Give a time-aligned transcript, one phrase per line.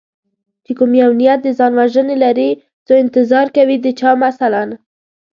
[0.65, 2.49] چې کوم یو نیت د ځان وژنې لري
[2.85, 4.63] څو انتظار کوي د چا مثلا